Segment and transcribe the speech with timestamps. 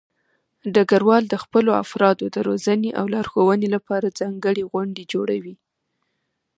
[0.73, 5.55] ډګروال د خپلو افرادو د روزنې او لارښودنې لپاره ځانګړې غونډې جوړوي.